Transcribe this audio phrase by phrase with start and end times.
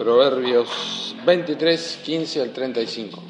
[0.00, 3.22] Proverbios 23, 15 al 35.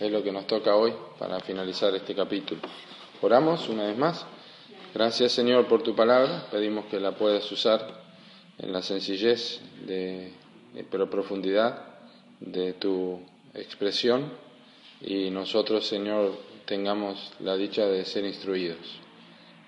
[0.00, 2.62] Es lo que nos toca hoy para finalizar este capítulo.
[3.20, 4.24] Oramos una vez más.
[4.94, 6.46] Gracias Señor por tu palabra.
[6.50, 7.86] Pedimos que la puedas usar
[8.56, 10.32] en la sencillez, de,
[10.90, 11.84] pero profundidad
[12.40, 13.20] de tu
[13.52, 14.32] expresión
[15.02, 18.78] y nosotros Señor tengamos la dicha de ser instruidos.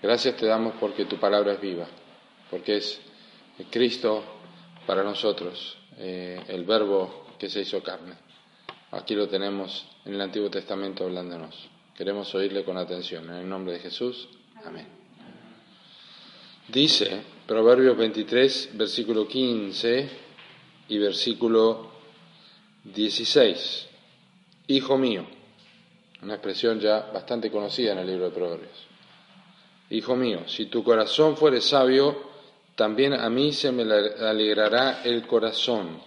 [0.03, 1.87] Gracias te damos porque tu palabra es viva,
[2.51, 2.98] porque es
[3.70, 4.25] Cristo
[4.87, 8.15] para nosotros eh, el verbo que se hizo carne.
[8.92, 11.69] Aquí lo tenemos en el Antiguo Testamento hablándonos.
[11.97, 13.28] Queremos oírle con atención.
[13.28, 14.28] En el nombre de Jesús.
[14.64, 14.86] Amén.
[16.69, 20.08] Dice Proverbios 23, versículo 15
[20.89, 21.91] y versículo
[22.84, 23.86] 16.
[24.69, 25.27] Hijo mío,
[26.23, 28.86] una expresión ya bastante conocida en el libro de Proverbios.
[29.91, 32.28] Hijo mío, si tu corazón fuere sabio,
[32.79, 36.01] también a mí se me alegrará el corazón.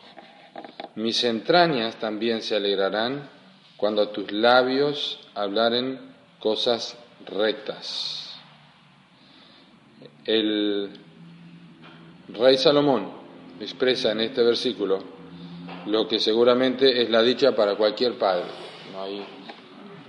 [0.95, 3.29] Mis entrañas también se alegrarán
[3.75, 5.99] cuando tus labios hablaren
[6.39, 8.39] cosas rectas.
[10.23, 10.91] El
[12.29, 13.11] rey Salomón
[13.59, 15.03] expresa en este versículo
[15.87, 18.45] lo que seguramente es la dicha para cualquier padre.
[18.93, 19.25] No hay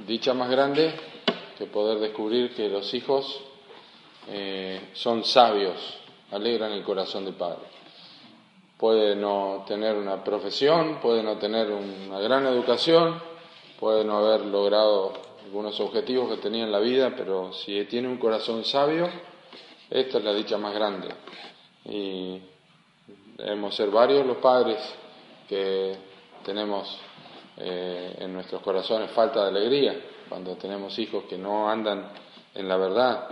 [0.06, 0.94] dicha más grande
[1.58, 3.40] que poder descubrir que los hijos
[4.28, 6.01] eh, son sabios,
[6.32, 7.62] alegran el corazón del Padre.
[8.78, 13.20] Puede no tener una profesión, puede no tener una gran educación,
[13.78, 15.12] puede no haber logrado
[15.44, 19.08] algunos objetivos que tenía en la vida, pero si tiene un corazón sabio,
[19.90, 21.08] esta es la dicha más grande.
[21.84, 22.40] Y
[23.36, 24.78] debemos ser varios los padres
[25.48, 25.96] que
[26.44, 26.98] tenemos
[27.58, 32.10] eh, en nuestros corazones falta de alegría cuando tenemos hijos que no andan
[32.54, 33.28] en la verdad.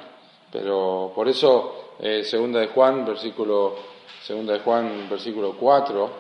[0.52, 3.76] Pero por eso eh, segunda de Juan, versículo,
[4.22, 6.10] segunda de Juan, versículo 4,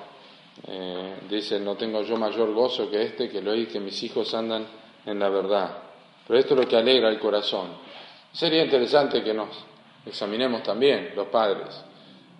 [0.68, 4.34] eh, dice, no tengo yo mayor gozo que este, que lo oí que mis hijos
[4.34, 4.66] andan
[5.06, 5.78] en la verdad.
[6.26, 7.68] Pero esto es lo que alegra el corazón.
[8.32, 9.48] Sería interesante que nos
[10.04, 11.82] examinemos también, los padres.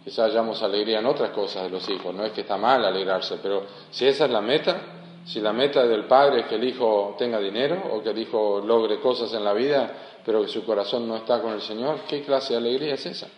[0.05, 3.39] Quizás hayamos alegría en otras cosas de los hijos, no es que está mal alegrarse,
[3.43, 4.81] pero si esa es la meta,
[5.25, 8.63] si la meta del padre es que el hijo tenga dinero o que el hijo
[8.65, 12.23] logre cosas en la vida, pero que su corazón no está con el Señor, ¿qué
[12.23, 13.29] clase de alegría es esa?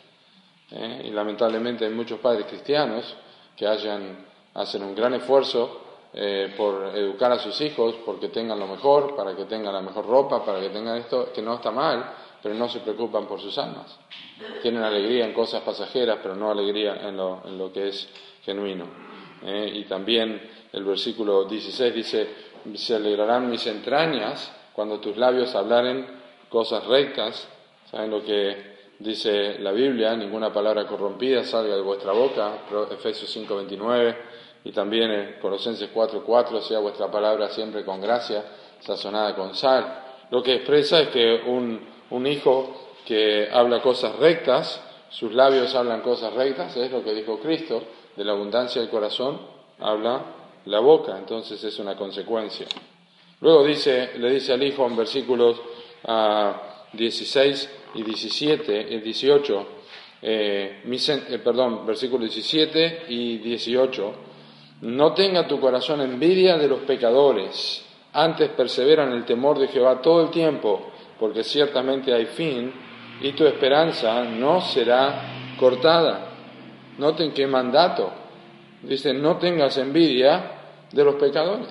[0.71, 1.03] ¿Eh?
[1.07, 3.17] Y lamentablemente hay muchos padres cristianos
[3.57, 5.81] que hacen un gran esfuerzo
[6.15, 10.07] eh, por educar a sus hijos, porque tengan lo mejor, para que tengan la mejor
[10.07, 12.05] ropa, para que tengan esto, que no está mal,
[12.43, 13.99] pero no se preocupan por sus almas.
[14.61, 18.09] Tienen alegría en cosas pasajeras, pero no alegría en lo, en lo que es
[18.45, 18.85] genuino.
[19.43, 19.71] ¿Eh?
[19.75, 22.29] Y también el versículo 16 dice,
[22.75, 26.22] se alegrarán mis entrañas cuando tus labios hablaren
[26.53, 27.49] cosas rectas,
[27.91, 30.15] ¿saben lo que dice la Biblia?
[30.15, 32.59] Ninguna palabra corrompida salga de vuestra boca,
[32.91, 34.17] Efesios 5:29,
[34.65, 38.45] y también en Colosenses 4:4, sea vuestra palabra siempre con gracia,
[38.81, 40.27] sazonada con sal.
[40.31, 41.81] Lo que expresa es que un,
[42.11, 47.39] un hijo que habla cosas rectas, sus labios hablan cosas rectas, es lo que dijo
[47.41, 47.83] Cristo,
[48.15, 49.41] de la abundancia del corazón
[49.81, 50.23] habla
[50.67, 52.67] la boca, entonces es una consecuencia.
[53.41, 55.61] Luego dice, le dice al hijo en versículos
[56.93, 59.67] 16 y 17, 18,
[60.23, 64.15] eh, eh, eh, perdón, versículo 17 y 18,
[64.83, 70.01] no tenga tu corazón envidia de los pecadores, antes persevera en el temor de Jehová
[70.03, 72.73] todo el tiempo, porque ciertamente hay fin
[73.21, 76.29] y tu esperanza no será cortada.
[76.99, 78.13] Noten qué mandato.
[78.83, 80.51] Dice, no tengas envidia
[80.91, 81.69] de los pecadores.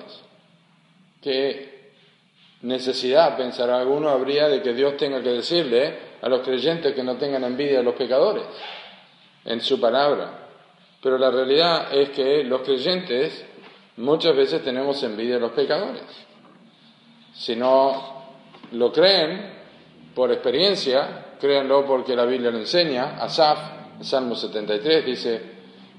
[1.20, 1.71] Que
[2.62, 7.16] necesidad, pensará alguno, habría de que Dios tenga que decirle a los creyentes que no
[7.16, 8.44] tengan envidia de los pecadores
[9.44, 10.48] en su palabra.
[11.02, 13.44] Pero la realidad es que los creyentes
[13.96, 16.04] muchas veces tenemos envidia de los pecadores.
[17.34, 18.22] Si no
[18.72, 19.52] lo creen
[20.14, 23.16] por experiencia, créanlo porque la Biblia lo enseña.
[23.20, 23.58] Asaf,
[24.02, 25.42] Salmo 73, dice,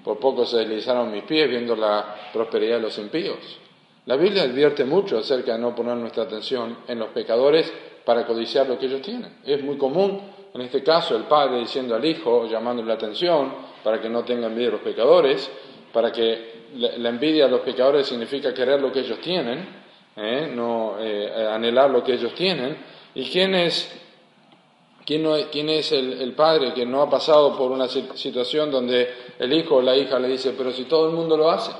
[0.03, 3.59] por poco se deslizaron mis pies viendo la prosperidad de los impíos.
[4.05, 7.71] La Biblia advierte mucho acerca de no poner nuestra atención en los pecadores
[8.03, 9.37] para codiciar lo que ellos tienen.
[9.45, 10.21] Es muy común,
[10.53, 14.47] en este caso, el padre diciendo al hijo, llamándole la atención, para que no tenga
[14.47, 15.49] envidia de los pecadores,
[15.93, 19.65] para que la, envidia de los pecadores significa querer lo que ellos tienen,
[20.17, 20.51] ¿eh?
[20.53, 22.75] no eh, anhelar lo que ellos tienen.
[23.15, 23.89] ¿Y quién es,
[25.05, 29.75] quién es el, el, padre que no ha pasado por una situación donde el hijo
[29.75, 31.71] o la hija le dice, pero si todo el mundo lo hace,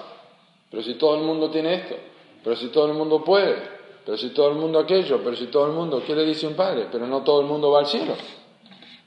[0.72, 1.96] pero si todo el mundo tiene esto,
[2.44, 3.56] pero si todo el mundo puede,
[4.06, 6.56] pero si todo el mundo aquello, pero si todo el mundo, ¿qué le dice un
[6.56, 6.88] padre?
[6.92, 8.16] Pero no todo el mundo va al cielo,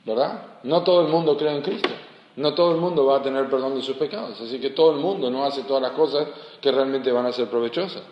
[0.05, 0.61] ¿verdad?
[0.63, 1.91] No todo el mundo cree en Cristo.
[2.37, 4.99] No todo el mundo va a tener perdón de sus pecados, así que todo el
[4.99, 6.29] mundo no hace todas las cosas
[6.61, 8.03] que realmente van a ser provechosas.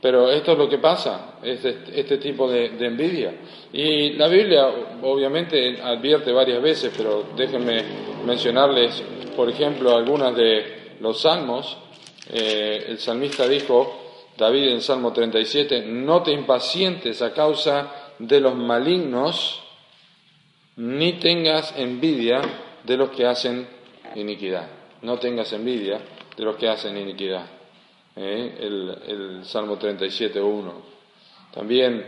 [0.00, 3.34] Pero esto es lo que pasa, este, este tipo de, envidia.
[3.70, 4.70] Y la Biblia
[5.02, 7.84] obviamente advierte varias veces, pero déjenme
[8.24, 9.02] mencionarles,
[9.36, 11.76] por ejemplo, algunas de los salmos.
[12.32, 13.99] Eh, el salmista dijo,
[14.40, 19.62] David en Salmo 37, no te impacientes a causa de los malignos,
[20.76, 22.40] ni tengas envidia
[22.82, 23.68] de los que hacen
[24.14, 24.66] iniquidad.
[25.02, 26.00] No tengas envidia
[26.34, 27.44] de los que hacen iniquidad.
[28.16, 28.56] ¿Eh?
[28.60, 30.72] El, el, Salmo 37, 1.
[31.52, 32.06] También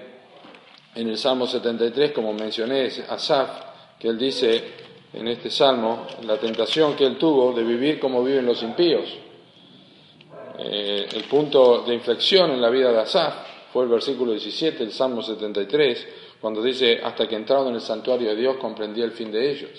[0.94, 3.50] en el Salmo 73, como mencioné, es Asaf,
[3.98, 4.64] que él dice
[5.12, 9.18] en este Salmo, la tentación que él tuvo de vivir como viven los impíos.
[10.58, 13.34] Eh, el punto de inflexión en la vida de Asaf
[13.72, 16.08] fue el versículo 17, el Salmo 73,
[16.40, 19.70] cuando dice, hasta que entraron en el santuario de Dios comprendí el fin de ellos.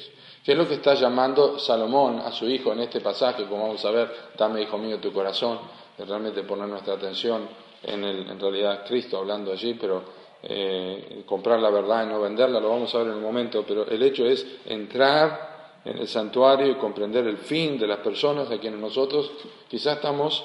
[0.43, 3.45] ¿Qué es lo que está llamando Salomón a su hijo en este pasaje?
[3.45, 5.59] Como vamos a ver, dame, hijo mío, tu corazón,
[5.97, 7.47] realmente poner nuestra atención
[7.83, 10.03] en, el, en realidad Cristo hablando allí, pero
[10.41, 13.87] eh, comprar la verdad y no venderla, lo vamos a ver en un momento, pero
[13.87, 18.57] el hecho es entrar en el santuario y comprender el fin de las personas a
[18.57, 19.31] quienes nosotros
[19.69, 20.43] quizás estamos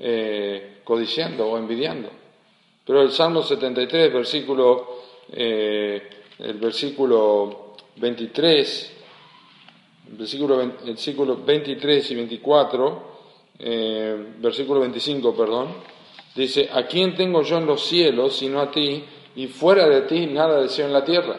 [0.00, 2.08] eh, codiciando o envidiando.
[2.84, 4.96] Pero el Salmo 73, versículo,
[5.30, 6.08] eh,
[6.38, 8.92] el versículo 23,
[10.08, 13.02] versículo, versículo 23 y 24,
[13.58, 15.68] eh, versículo 25, perdón,
[16.34, 19.04] dice, ¿a quién tengo yo en los cielos sino a ti?
[19.36, 21.36] Y fuera de ti nada deseo en la tierra.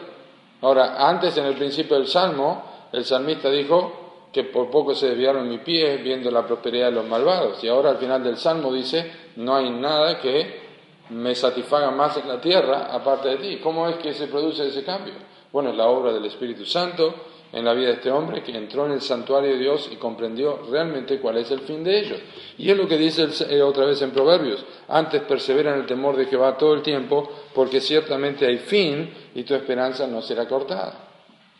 [0.62, 2.62] Ahora, antes en el principio del Salmo,
[2.92, 4.01] el salmista dijo
[4.32, 7.62] que por poco se desviaron mis pies viendo la prosperidad de los malvados.
[7.62, 10.62] Y ahora al final del Salmo dice, no hay nada que
[11.10, 13.60] me satisfaga más en la tierra aparte de ti.
[13.62, 15.14] ¿Cómo es que se produce ese cambio?
[15.52, 17.14] Bueno, es la obra del Espíritu Santo,
[17.52, 20.60] en la vida de este hombre que entró en el santuario de Dios y comprendió
[20.70, 22.18] realmente cuál es el fin de ellos.
[22.56, 26.16] Y es lo que dice eh, otra vez en Proverbios, antes persevera en el temor
[26.16, 31.11] de Jehová todo el tiempo, porque ciertamente hay fin y tu esperanza no será cortada.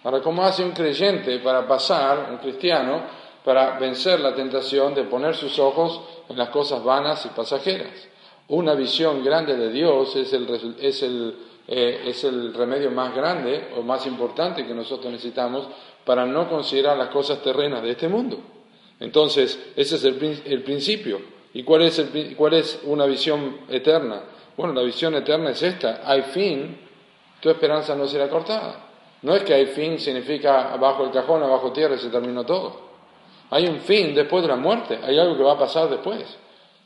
[0.05, 3.03] Ahora, ¿cómo hace un creyente para pasar, un cristiano,
[3.45, 8.09] para vencer la tentación de poner sus ojos en las cosas vanas y pasajeras?
[8.49, 11.37] Una visión grande de Dios es el, es el
[11.69, 15.69] eh, es el remedio más grande o más importante que nosotros necesitamos
[16.05, 18.41] para no considerar las cosas terrenas de este mundo.
[18.99, 21.21] Entonces, ese es el, principio.
[21.55, 22.05] ¿Y cuál es,
[22.37, 24.23] cuál es una visión eterna?
[24.57, 26.03] Bueno, la visión eterna es esta.
[26.05, 26.79] Hay fin,
[27.41, 28.92] tu esperanza no será cortada.
[29.23, 32.93] No es que hay fin significa abajo el cajón, abajo tierra y se terminó todo.
[33.51, 36.39] Hay un fin después de la muerte, hay algo que va a pasar después.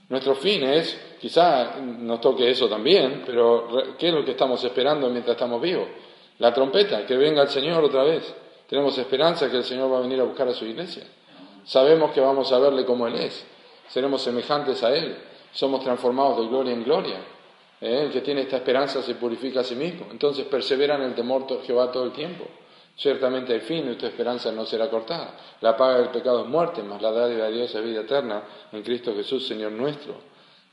[0.08, 3.68] Nuestro fin es Quizá nos toque eso también, pero
[3.98, 5.88] ¿qué es lo que estamos esperando mientras estamos vivos?
[6.38, 8.34] La trompeta, que venga el Señor otra vez.
[8.68, 11.04] Tenemos esperanza que el Señor va a venir a buscar a su iglesia.
[11.64, 13.44] Sabemos que vamos a verle como Él es.
[13.88, 15.16] Seremos semejantes a Él.
[15.52, 17.16] Somos transformados de gloria en gloria.
[17.80, 18.02] ¿Eh?
[18.04, 20.06] El que tiene esta esperanza se purifica a sí mismo.
[20.10, 22.44] Entonces persevera en el temor de Jehová todo el tiempo.
[22.96, 25.36] Ciertamente el fin tu esperanza no será cortada.
[25.60, 28.42] La paga del pecado es muerte, mas la dádiva de Dios es vida eterna
[28.72, 30.14] en Cristo Jesús, Señor nuestro.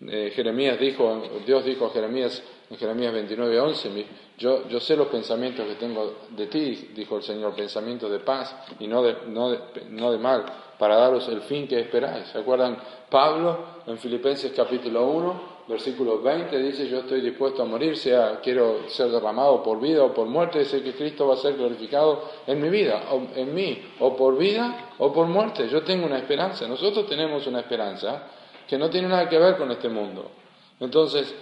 [0.05, 4.05] Eh, Jeremías dijo, Dios dijo a Jeremías en Jeremías 29, 11,
[4.37, 8.55] yo, yo sé los pensamientos que tengo de ti, dijo el Señor, pensamientos de paz
[8.79, 10.43] y no de, no de, no de mal,
[10.79, 12.27] para daros el fin que esperáis.
[12.27, 12.77] ¿Se acuerdan?
[13.09, 18.89] Pablo en Filipenses capítulo 1, versículo 20 dice, yo estoy dispuesto a morir, sea quiero
[18.89, 22.61] ser derramado por vida o por muerte, sé que Cristo va a ser glorificado en
[22.61, 25.67] mi vida, o en mí, o por vida o por muerte.
[25.69, 28.27] Yo tengo una esperanza, nosotros tenemos una esperanza
[28.67, 30.31] que no tiene nada que ver con este mundo.
[30.79, 31.33] Entonces,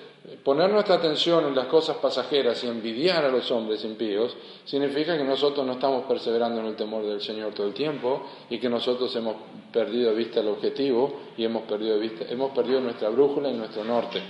[0.44, 4.36] poner nuestra atención en las cosas pasajeras y envidiar a los hombres impíos
[4.66, 8.60] significa que nosotros no estamos perseverando en el temor del Señor todo el tiempo y
[8.60, 9.36] que nosotros hemos
[9.72, 13.54] perdido de vista el objetivo y hemos perdido, de vista, hemos perdido nuestra brújula y
[13.54, 14.22] nuestro norte.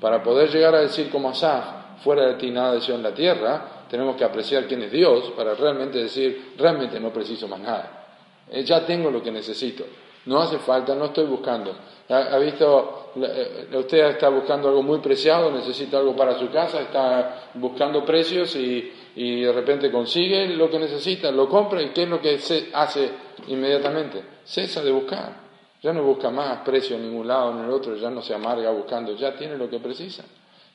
[0.00, 3.84] Para poder llegar a decir como Asaf, fuera de ti nada deseo en la tierra,
[3.90, 8.06] tenemos que apreciar quién es Dios para realmente decir, realmente no preciso más nada.
[8.50, 9.84] Eh, ya tengo lo que necesito.
[10.26, 11.74] No hace falta, no estoy buscando.
[12.08, 17.50] ¿Ha, visto, eh, usted está buscando algo muy preciado, necesita algo para su casa, está
[17.54, 22.20] buscando precios y, de repente consigue lo que necesita, lo compra y ¿qué es lo
[22.20, 23.10] que se hace
[23.48, 24.22] inmediatamente?
[24.44, 25.44] Cesa de buscar.
[25.82, 28.34] Ya no busca más precio en ningún lado ni en el otro, ya no se
[28.34, 30.24] amarga buscando, ya tiene lo que precisa.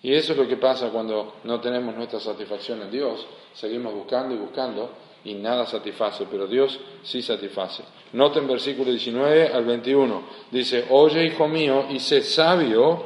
[0.01, 3.25] Y eso es lo que pasa cuando no tenemos nuestra satisfacción en Dios.
[3.53, 4.89] Seguimos buscando y buscando
[5.23, 7.83] y nada satisface, pero Dios sí satisface.
[8.13, 10.21] Noten versículo 19 al 21.
[10.51, 13.03] Dice, oye hijo mío y sé sabio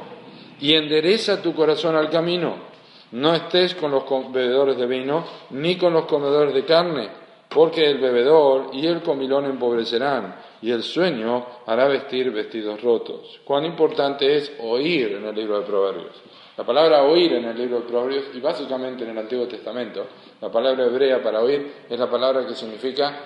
[0.60, 2.54] y endereza tu corazón al camino.
[3.12, 7.08] No estés con los bebedores de vino ni con los comedores de carne,
[7.48, 13.40] porque el bebedor y el comilón empobrecerán y el sueño hará vestir vestidos rotos.
[13.44, 16.22] Cuán importante es oír en el libro de Proverbios.
[16.56, 20.06] La palabra oír en el libro de Proverbios y básicamente en el Antiguo Testamento,
[20.40, 23.18] la palabra hebrea para oír es la palabra que significa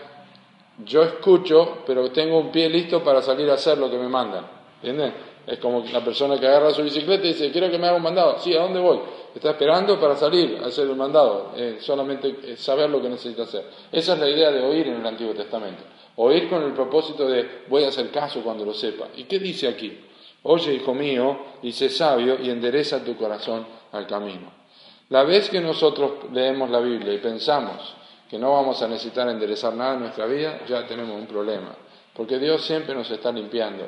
[0.84, 4.46] yo escucho, pero tengo un pie listo para salir a hacer lo que me mandan.
[4.76, 5.12] ¿Entienden?
[5.46, 8.02] Es como la persona que agarra su bicicleta y dice, quiero que me haga un
[8.02, 8.38] mandado.
[8.38, 9.00] Sí, ¿a dónde voy?
[9.34, 13.64] Está esperando para salir a hacer el mandado, eh, solamente saber lo que necesita hacer.
[13.90, 15.82] Esa es la idea de oír en el Antiguo Testamento.
[16.16, 19.08] Oír con el propósito de voy a hacer caso cuando lo sepa.
[19.16, 19.98] ¿Y qué dice aquí?
[20.42, 24.52] Oye, hijo mío, y sé sabio y endereza tu corazón al camino.
[25.10, 27.94] La vez que nosotros leemos la Biblia y pensamos
[28.28, 31.74] que no vamos a necesitar enderezar nada en nuestra vida, ya tenemos un problema.
[32.14, 33.84] Porque Dios siempre nos está limpiando.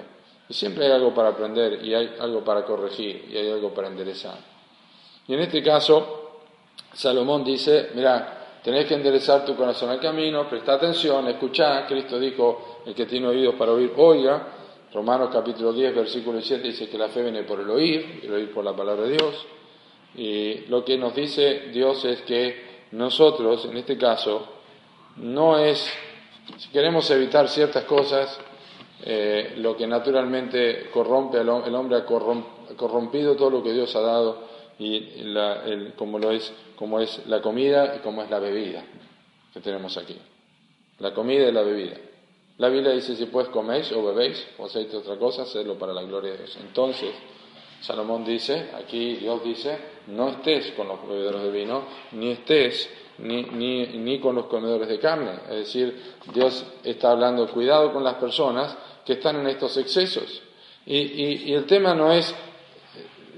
[0.48, 3.88] Y siempre hay algo para aprender y hay algo para corregir y hay algo para
[3.88, 4.36] enderezar.
[5.28, 6.40] Y en este caso,
[6.92, 11.86] Salomón dice, mira, tenés que enderezar tu corazón al camino, presta atención, escuchá.
[11.86, 14.59] Cristo dijo, el que tiene oídos para oír, oiga.
[14.92, 18.52] Romanos capítulo 10, versículo 7 dice que la fe viene por el oír, el oír
[18.52, 19.46] por la palabra de Dios.
[20.16, 24.46] Y lo que nos dice Dios es que nosotros, en este caso,
[25.16, 25.88] no es,
[26.56, 28.36] si queremos evitar ciertas cosas,
[29.04, 34.00] eh, lo que naturalmente corrompe al el hombre ha corrompido todo lo que Dios ha
[34.00, 35.34] dado, y
[35.96, 38.82] como, lo es, como es la comida y como es la bebida
[39.52, 40.18] que tenemos aquí.
[40.98, 41.96] La comida y la bebida.
[42.60, 46.02] La Biblia dice, si pues coméis o bebéis o hacéis otra cosa, hacedlo para la
[46.02, 46.58] gloria de Dios.
[46.60, 47.10] Entonces,
[47.80, 53.44] Salomón dice, aquí Dios dice, no estés con los bebedores de vino, ni estés ni,
[53.44, 55.30] ni, ni, con los comedores de carne.
[55.48, 58.76] Es decir, Dios está hablando, cuidado con las personas
[59.06, 60.42] que están en estos excesos.
[60.84, 62.34] Y, y, y el tema no es,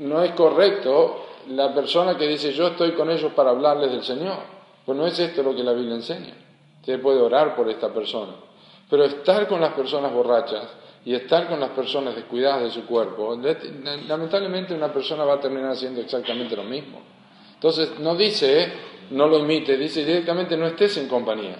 [0.00, 4.38] no es correcto la persona que dice, yo estoy con ellos para hablarles del Señor.
[4.85, 6.35] Pues no es esto lo que la Biblia enseña.
[6.81, 8.50] Usted puede orar por esta persona.
[8.92, 10.68] Pero estar con las personas borrachas
[11.06, 13.34] y estar con las personas descuidadas de su cuerpo,
[14.06, 17.00] lamentablemente una persona va a terminar haciendo exactamente lo mismo.
[17.54, 18.70] Entonces no dice,
[19.12, 21.56] no lo imite, dice directamente no estés en compañía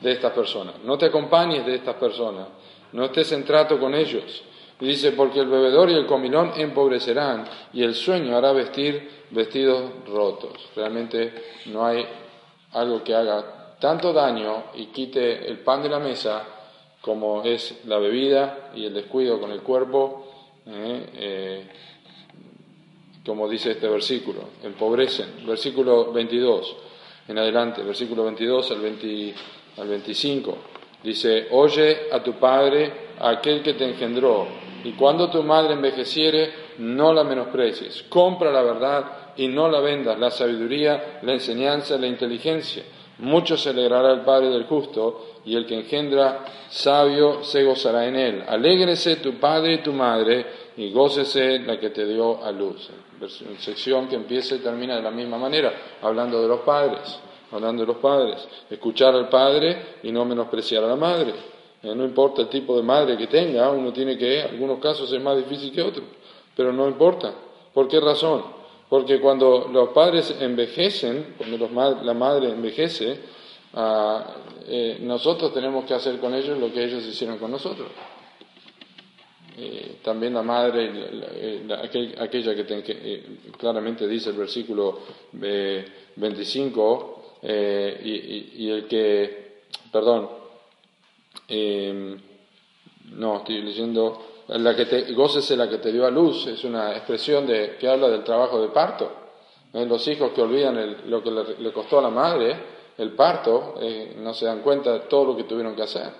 [0.00, 2.46] de estas personas, no te acompañes de estas personas,
[2.92, 4.44] no estés en trato con ellos.
[4.78, 9.90] Y dice, porque el bebedor y el comilón empobrecerán y el sueño hará vestir vestidos
[10.06, 10.70] rotos.
[10.76, 11.32] Realmente
[11.66, 12.06] no hay
[12.74, 16.52] algo que haga tanto daño y quite el pan de la mesa
[17.06, 20.26] como es la bebida y el descuido con el cuerpo,
[20.66, 21.66] eh, eh,
[23.24, 25.46] como dice este versículo, empobrecen.
[25.46, 26.76] Versículo 22
[27.28, 28.78] en adelante, versículo 22 al,
[29.78, 30.58] al 25,
[31.04, 34.48] dice, oye a tu padre, a aquel que te engendró,
[34.82, 39.04] y cuando tu madre envejeciere, no la menosprecies, compra la verdad
[39.36, 42.82] y no la vendas, la sabiduría, la enseñanza, la inteligencia.
[43.18, 48.16] Mucho se alegrará el Padre del justo, y el que engendra sabio se gozará en
[48.16, 48.44] él.
[48.46, 50.44] Alégrese tu padre y tu madre,
[50.76, 52.90] y gócese la que te dio a luz.
[53.60, 55.72] Sección que empieza y termina de la misma manera,
[56.02, 57.20] hablando de los padres,
[57.52, 58.46] hablando de los padres.
[58.68, 61.32] Escuchar al padre y no menospreciar a la madre.
[61.82, 65.10] Eh, no importa el tipo de madre que tenga, uno tiene que, en algunos casos
[65.12, 66.04] es más difícil que otros,
[66.56, 67.32] pero no importa.
[67.72, 68.42] ¿Por qué razón?
[68.88, 71.68] Porque cuando los padres envejecen, cuando
[72.02, 73.36] la madre envejece,
[73.76, 77.88] eh, nosotros tenemos que hacer con ellos lo que ellos hicieron con nosotros.
[79.58, 80.90] Eh, también la madre,
[82.18, 83.24] aquella que,
[83.58, 85.00] claramente dice el versículo
[85.32, 90.28] 25, y, y, el que, perdón,
[93.12, 96.96] no, estoy leyendo la que te, gócese la que te dio a luz, es una
[96.96, 99.10] expresión de, que habla del trabajo de parto.
[99.72, 102.56] Los hijos que olvidan lo que le, costó a la madre,
[102.98, 106.10] el parto, eh, no se dan cuenta de todo lo que tuvieron que hacer.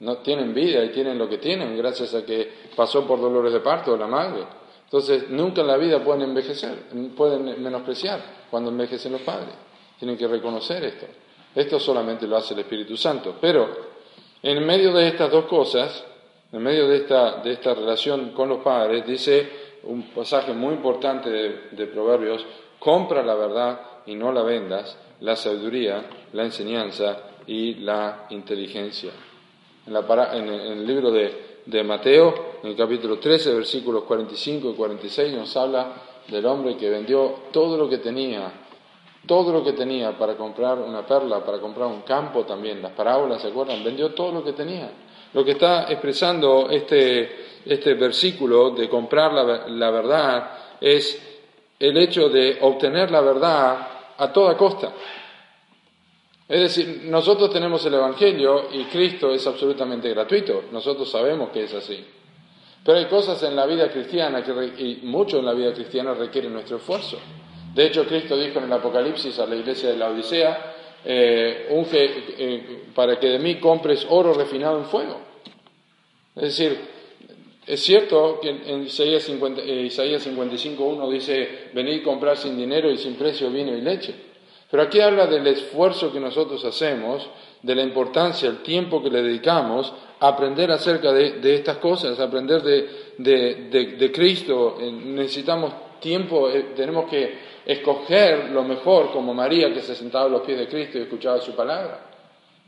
[0.00, 3.60] No tienen vida y tienen lo que tienen gracias a que pasó por dolores de
[3.60, 4.44] parto la madre.
[4.84, 6.74] Entonces, nunca en la vida pueden envejecer,
[7.16, 9.54] pueden menospreciar cuando envejecen los padres.
[9.98, 11.06] Tienen que reconocer esto.
[11.54, 13.36] Esto solamente lo hace el Espíritu Santo.
[13.40, 13.68] Pero,
[14.42, 16.04] en medio de estas dos cosas,
[16.52, 19.48] en medio de esta, de esta relación con los padres, dice
[19.84, 22.44] un pasaje muy importante de, Proverbios,
[22.78, 29.10] compra la verdad y no la vendas, la sabiduría, la enseñanza y la inteligencia.
[29.86, 35.56] En, el libro de, de, Mateo, en el capítulo 13, versículos 45 y 46, nos
[35.56, 35.92] habla
[36.28, 38.50] del hombre que vendió todo lo que tenía,
[39.26, 42.80] todo lo que tenía para comprar una perla, para comprar un campo también.
[42.80, 43.84] Las parábolas, ¿se acuerdan?
[43.84, 44.90] Vendió todo lo que tenía
[45.34, 47.28] lo que está expresando este,
[47.66, 51.20] este versículo de comprar la, la verdad es
[51.78, 54.92] el hecho de obtener la verdad a toda costa.
[56.46, 60.64] Es decir, nosotros tenemos el Evangelio y Cristo es absolutamente gratuito.
[60.72, 62.04] Nosotros sabemos que es así.
[62.84, 66.52] Pero hay cosas en la vida cristiana que, y mucho en la vida cristiana requieren
[66.52, 67.18] nuestro esfuerzo.
[67.74, 72.24] De hecho, Cristo dijo en el Apocalipsis a la iglesia de la Odisea, eh, unge
[72.38, 75.18] eh, para que de mí compres oro refinado en fuego.
[76.36, 76.93] Es decir,
[77.66, 82.98] es cierto que en Isaías, 50, eh, Isaías 55.1 dice, venid comprar sin dinero y
[82.98, 84.14] sin precio vino y leche.
[84.70, 87.28] Pero aquí habla del esfuerzo que nosotros hacemos,
[87.62, 92.62] de la importancia, el tiempo que le dedicamos a aprender acerca de, estas cosas, aprender
[92.62, 94.76] de, de Cristo.
[94.80, 100.58] Necesitamos tiempo, tenemos que escoger lo mejor, como María que se sentaba a los pies
[100.58, 102.13] de Cristo y escuchaba su palabra.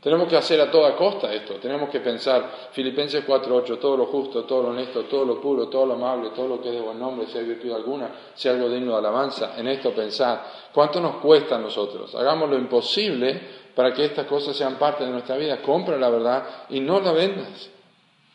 [0.07, 4.45] Tenemos que hacer a toda costa esto, tenemos que pensar, Filipenses 4.8, todo lo justo,
[4.45, 6.97] todo lo honesto, todo lo puro, todo lo amable, todo lo que es de buen
[6.97, 10.69] nombre, si hay virtud alguna, si algo digno de alabanza, en esto pensar.
[10.73, 12.15] ¿Cuánto nos cuesta a nosotros?
[12.15, 13.37] Hagamos lo imposible
[13.75, 15.61] para que estas cosas sean parte de nuestra vida.
[15.61, 17.69] Compra la verdad y no la vendas.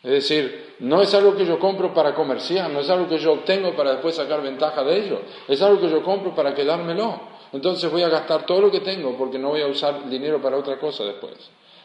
[0.03, 3.33] Es decir, no es algo que yo compro para comerciar, no es algo que yo
[3.33, 7.19] obtengo para después sacar ventaja de ello, es algo que yo compro para quedármelo.
[7.51, 10.55] Entonces voy a gastar todo lo que tengo porque no voy a usar dinero para
[10.55, 11.33] otra cosa después.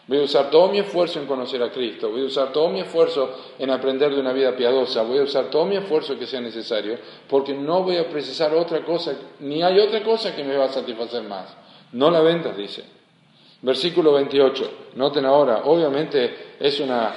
[0.09, 2.81] Voy a usar todo mi esfuerzo en conocer a Cristo, voy a usar todo mi
[2.81, 6.41] esfuerzo en aprender de una vida piadosa, voy a usar todo mi esfuerzo que sea
[6.41, 6.99] necesario,
[7.29, 10.69] porque no voy a precisar otra cosa, ni hay otra cosa que me va a
[10.73, 11.55] satisfacer más.
[11.93, 12.85] No la vendas, dice.
[13.61, 14.71] Versículo 28.
[14.95, 17.15] Noten ahora, obviamente es una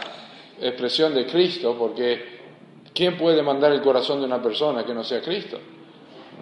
[0.60, 2.40] expresión de Cristo, porque
[2.94, 5.58] ¿quién puede mandar el corazón de una persona que no sea Cristo?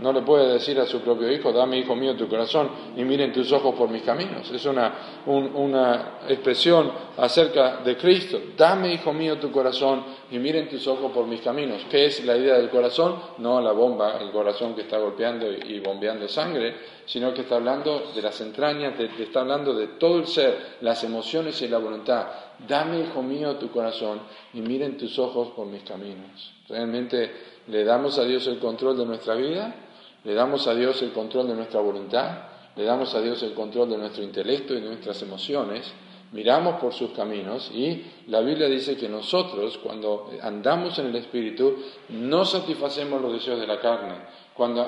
[0.01, 3.33] No le puede decir a su propio hijo, dame hijo mío tu corazón y miren
[3.33, 4.49] tus ojos por mis caminos.
[4.49, 8.39] Es una, una expresión acerca de Cristo.
[8.55, 11.85] Dame hijo mío tu corazón y miren tus ojos por mis caminos.
[11.89, 13.15] ¿Qué es la idea del corazón?
[13.39, 18.11] No la bomba, el corazón que está golpeando y bombeando sangre, sino que está hablando
[18.15, 22.25] de las entrañas, está hablando de todo el ser, las emociones y la voluntad.
[22.65, 24.21] Dame hijo mío tu corazón
[24.53, 26.53] y miren tus ojos por mis caminos.
[26.69, 27.31] Realmente
[27.67, 29.75] le damos a Dios el control de nuestra vida
[30.23, 32.43] le damos a Dios el control de nuestra voluntad,
[32.75, 35.91] le damos a Dios el control de nuestro intelecto y nuestras emociones,
[36.31, 41.75] miramos por sus caminos y la Biblia dice que nosotros cuando andamos en el Espíritu
[42.09, 44.15] no satisfacemos los deseos de la carne.
[44.53, 44.85] Cuando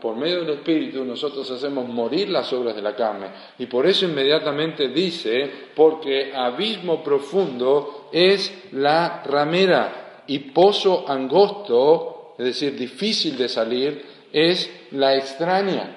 [0.00, 3.26] por medio del Espíritu nosotros hacemos morir las obras de la carne.
[3.58, 12.46] Y por eso inmediatamente dice, porque abismo profundo es la ramera y pozo angosto, es
[12.46, 15.96] decir, difícil de salir, es la extraña.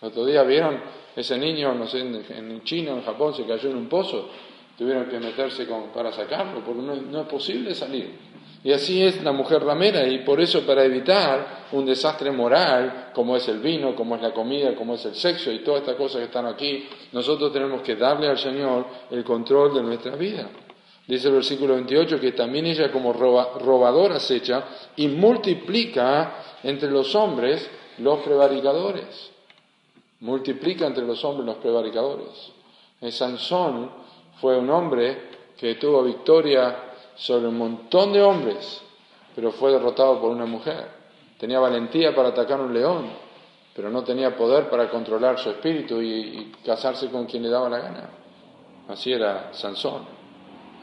[0.00, 0.80] El otro día vieron
[1.16, 4.28] ese niño, no sé, en China o en Japón se cayó en un pozo,
[4.76, 8.34] tuvieron que meterse para sacarlo, porque no, es posible salir.
[8.64, 13.36] Y así es la mujer ramera, y por eso para evitar un desastre moral, como
[13.36, 16.20] es el vino, como es la comida, como es el sexo y todas estas cosas
[16.20, 20.48] que están aquí, nosotros tenemos que darle al Señor el control de nuestra vida.
[21.06, 24.64] Dice el versículo 28 que también ella como robadora acecha
[24.96, 29.30] y multiplica entre los hombres los prevaricadores.
[30.20, 32.52] Multiplica entre los hombres los prevaricadores.
[33.10, 33.90] Sansón
[34.40, 36.76] fue un hombre que tuvo victoria
[37.16, 38.80] sobre un montón de hombres,
[39.34, 40.88] pero fue derrotado por una mujer.
[41.38, 43.10] Tenía valentía para atacar a un león,
[43.76, 47.78] pero no tenía poder para controlar su espíritu y casarse con quien le daba la
[47.78, 48.10] gana.
[48.88, 50.23] Así era Sansón.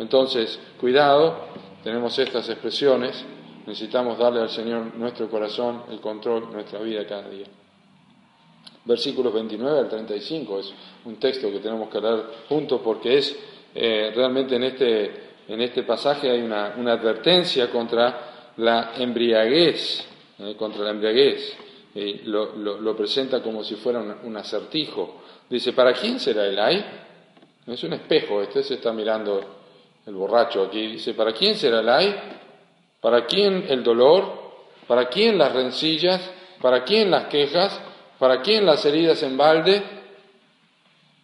[0.01, 1.35] Entonces, cuidado,
[1.83, 3.25] tenemos estas expresiones
[3.65, 7.45] Necesitamos darle al Señor nuestro corazón el control nuestra vida cada día.
[8.83, 10.73] Versículos 29 al 35 es
[11.05, 13.37] un texto que tenemos que leer juntos porque es
[13.75, 15.11] eh, realmente en este,
[15.47, 20.05] en este pasaje hay una, advertencia contra la embriaguez,
[20.39, 21.57] eh, contra la embriaguez.
[21.93, 25.21] Y lo, presenta como si fuera un, acertijo.
[25.49, 26.85] Dice, ¿para quién será el ay?
[27.67, 29.60] Es un espejo, este se está mirando
[30.05, 30.87] el borracho aquí.
[30.87, 32.15] Dice, ¿para quién será el ay?
[32.99, 34.39] ¿Para quién el dolor?
[34.87, 36.21] ¿Para quién las rencillas?
[36.61, 37.79] ¿Para quién las quejas?
[38.19, 39.81] ¿Para quién las heridas en balde?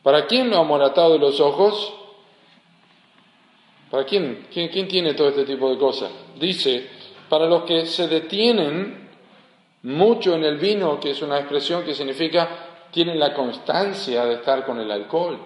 [0.03, 1.93] ¿Para quién lo amoratado de los ojos?
[3.91, 4.47] ¿Para quién?
[4.51, 4.69] quién?
[4.69, 6.11] ¿Quién tiene todo este tipo de cosas?
[6.39, 6.87] Dice,
[7.29, 9.09] para los que se detienen
[9.83, 12.49] mucho en el vino, que es una expresión que significa
[12.91, 15.39] tienen la constancia de estar con el alcohol,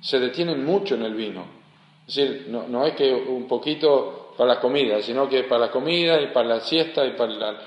[0.00, 1.61] se detienen mucho en el vino.
[2.06, 5.70] Es decir, no, no es que un poquito para la comida, sino que para la
[5.70, 7.58] comida y para la siesta y para,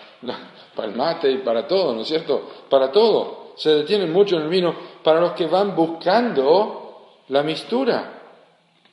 [0.76, 2.50] para el mate y para todo, ¿no es cierto?
[2.70, 3.54] Para todo.
[3.56, 8.22] Se detienen mucho en el vino para los que van buscando la mistura.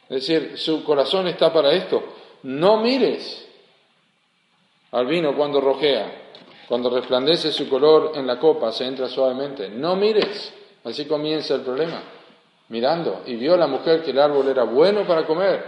[0.09, 2.03] Es decir, su corazón está para esto.
[2.45, 3.49] No mires
[4.93, 6.31] al vino cuando rojea,
[6.69, 9.69] cuando resplandece su color en la copa, se entra suavemente.
[9.71, 10.53] No mires.
[10.85, 12.03] Así comienza el problema.
[12.73, 13.21] Mirando.
[13.27, 15.63] Y vio la mujer que el árbol era bueno para comer.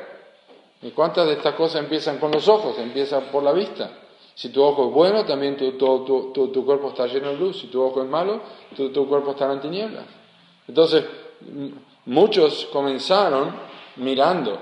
[0.80, 2.78] ¿Y cuántas de estas cosas empiezan con los ojos?
[2.78, 3.90] Empiezan por la vista.
[4.34, 7.60] Si tu ojo es bueno, también tu, tu, cuerpo está lleno de luz.
[7.60, 8.40] Si tu ojo es malo,
[8.74, 10.06] tu, cuerpo está en tinieblas.
[10.66, 11.04] Entonces,
[12.06, 13.54] muchos comenzaron
[13.96, 14.58] mirando.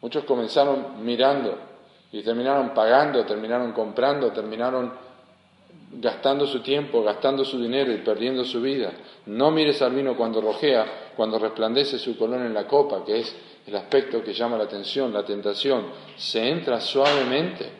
[0.00, 1.56] Muchos comenzaron mirando
[2.10, 4.92] y terminaron pagando, terminaron comprando, terminaron
[5.92, 8.92] gastando su tiempo, gastando su dinero y perdiendo su vida.
[9.26, 13.36] No mires al vino cuando rojea, cuando resplandece su color en la copa, que es
[13.66, 15.86] el aspecto que llama la atención, la tentación.
[16.16, 17.70] Se entra suavemente.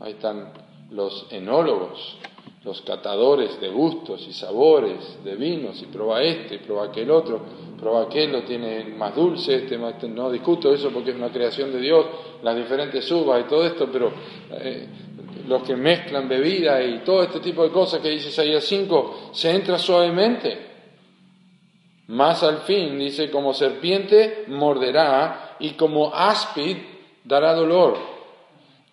[0.00, 0.52] Ahí están
[0.90, 2.18] los enólogos,
[2.64, 7.40] los catadores de gustos y sabores de vinos, y prueba este, y prueba aquel otro,
[7.78, 11.72] prueba aquel, lo tiene más dulce, este, este, no discuto eso porque es una creación
[11.72, 12.06] de Dios,
[12.42, 14.12] las diferentes uvas y todo esto, pero
[14.52, 14.88] eh,
[15.46, 19.50] los que mezclan bebida y todo este tipo de cosas que dice Isaías 5, se
[19.50, 20.70] entra suavemente.
[22.08, 26.76] Más al fin, dice, como serpiente morderá y como áspid
[27.24, 27.96] dará dolor.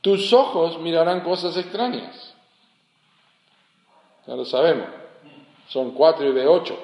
[0.01, 2.35] Tus ojos mirarán cosas extrañas.
[4.27, 4.87] Ya lo sabemos.
[5.67, 6.77] Son cuatro y de ocho.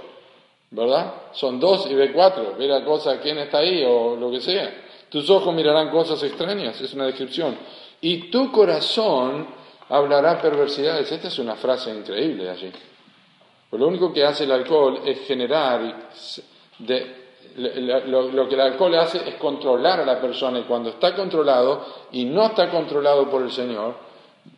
[0.73, 1.13] ¿verdad?
[1.33, 4.73] Son dos y ve cuatro, ve la cosa, quién está ahí o lo que sea.
[5.09, 7.55] Tus ojos mirarán cosas extrañas, es una descripción.
[8.03, 9.47] Y tu corazón
[9.89, 11.11] hablará perversidades.
[11.11, 12.71] Esta es una frase increíble allí.
[13.69, 15.81] Pues lo único que hace el alcohol es generar,
[17.57, 22.25] lo, que el alcohol hace es controlar a la persona y cuando está controlado y
[22.25, 23.95] no está controlado por el Señor,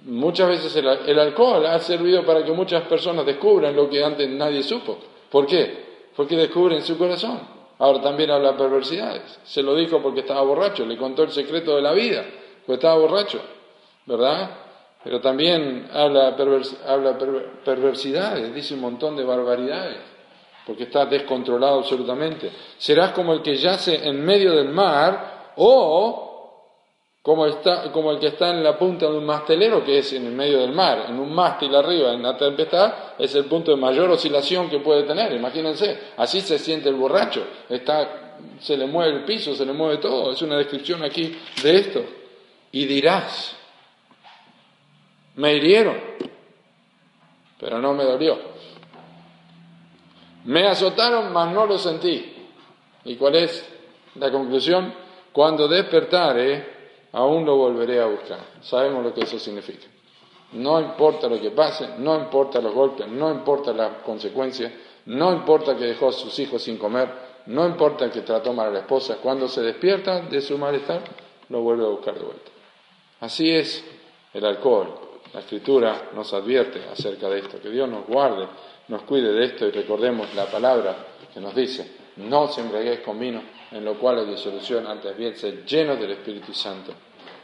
[0.03, 4.27] muchas veces el, el alcohol ha servido para que muchas personas descubran lo que antes
[4.29, 4.97] nadie supo.
[5.29, 5.85] ¿Por qué?
[6.15, 7.39] porque descubre en su corazón.
[7.77, 9.39] Ahora también habla perversidades.
[9.43, 12.25] Se lo dijo porque estaba borracho, le contó el secreto de la vida,
[12.65, 13.41] porque estaba borracho,
[14.05, 14.49] ¿verdad?
[15.03, 16.35] Pero también habla,
[16.87, 17.17] habla
[17.63, 19.99] perversidades, dice un montón de barbaridades,
[20.65, 22.51] porque está descontrolado absolutamente.
[22.77, 26.25] Serás como el que yace en medio del mar o
[27.21, 30.27] como, está, como el que está en la punta de un mastelero, que es en
[30.27, 33.77] el medio del mar, en un mástil arriba, en la tempestad, es el punto de
[33.77, 35.33] mayor oscilación que puede tener.
[35.33, 39.97] Imagínense, así se siente el borracho, está, se le mueve el piso, se le mueve
[39.97, 40.31] todo.
[40.31, 42.03] Es una descripción aquí de esto.
[42.75, 43.55] Y dirás,
[45.35, 45.95] me hirieron,
[47.57, 48.37] pero no me dolió.
[50.43, 52.35] Me azotaron, mas no lo sentí.
[53.05, 53.65] ¿Y cuál es
[54.15, 54.93] la conclusión?
[55.31, 56.65] Cuando despertare,
[57.13, 58.39] aún lo volveré a buscar.
[58.59, 59.87] Sabemos lo que eso significa.
[60.51, 64.73] No importa lo que pase, no importa los golpes, no importa las consecuencias,
[65.05, 67.09] no importa que dejó a sus hijos sin comer,
[67.45, 71.03] no importa que trató mal a la esposa, cuando se despierta de su malestar,
[71.47, 72.54] lo vuelve a buscar de vuelta.
[73.19, 73.83] Así es
[74.33, 75.05] el alcohol.
[75.33, 78.47] La escritura nos advierte acerca de esto, que Dios nos guarde,
[78.87, 80.95] nos cuide de esto y recordemos la palabra
[81.33, 85.35] que nos dice, no se embriaguéis con vino, en lo cual hay disolución, antes bien
[85.35, 86.93] ser llenos del Espíritu Santo,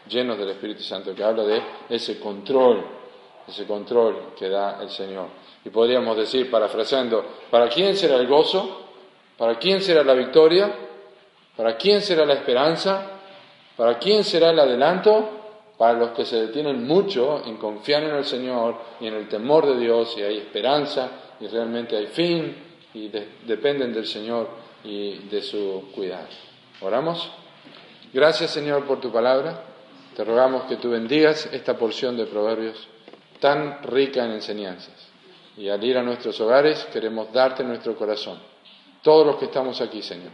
[0.07, 2.85] llenos del Espíritu Santo, que habla de ese control,
[3.47, 5.27] ese control que da el Señor.
[5.65, 8.87] Y podríamos decir, parafraseando, ¿para quién será el gozo?
[9.37, 10.73] ¿Para quién será la victoria?
[11.57, 13.19] ¿Para quién será la esperanza?
[13.75, 15.40] ¿Para quién será el adelanto?
[15.81, 19.65] Para los que se detienen mucho en confiar en el Señor y en el temor
[19.65, 22.55] de Dios y hay esperanza y realmente hay fin
[22.93, 23.07] y
[23.47, 24.47] dependen del Señor
[24.83, 26.27] y de su cuidado.
[26.81, 27.31] ¿Oramos?
[28.13, 29.63] Gracias Señor por tu palabra.
[30.15, 32.87] Te rogamos que tú bendigas esta porción de proverbios
[33.39, 34.93] tan rica en enseñanzas.
[35.57, 38.37] Y al ir a nuestros hogares queremos darte nuestro corazón.
[39.01, 40.29] Todos los que estamos aquí, Señor.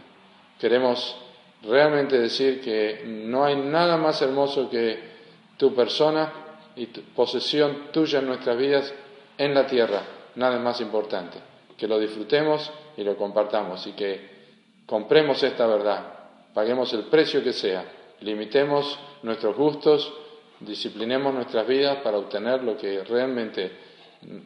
[0.60, 1.16] Queremos
[1.62, 5.16] realmente decir que no hay nada más hermoso que
[5.58, 6.32] tu persona
[6.74, 8.94] y tu posesión tuya en nuestras vidas
[9.36, 10.02] en la tierra.
[10.36, 11.38] Nada más importante.
[11.76, 14.38] Que lo disfrutemos y lo compartamos y que
[14.86, 16.14] compremos esta verdad,
[16.54, 17.84] paguemos el precio que sea,
[18.20, 20.12] limitemos nuestros gustos,
[20.60, 23.70] disciplinemos nuestras vidas para obtener lo que realmente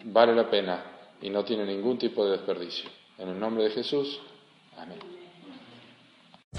[0.05, 0.85] vale la pena
[1.22, 2.90] y no tiene ningún tipo de desperdicio.
[3.18, 4.20] En el nombre de Jesús,
[4.77, 5.12] amén.